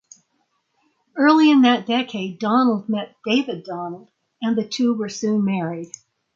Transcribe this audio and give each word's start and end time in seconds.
Early 1.15 1.51
in 1.51 1.61
that 1.61 1.85
decade 1.85 2.39
Donald 2.39 2.89
met 2.89 3.17
David 3.23 3.63
Donald 3.63 4.09
and 4.41 4.57
the 4.57 4.67
two 4.67 4.95
were 4.95 5.09
soon 5.09 5.45
married. 5.45 5.91